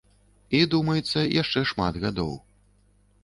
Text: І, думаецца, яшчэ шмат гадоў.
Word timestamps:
І, 0.59 0.61
думаецца, 0.71 1.19
яшчэ 1.41 1.59
шмат 1.71 1.99
гадоў. 2.05 2.31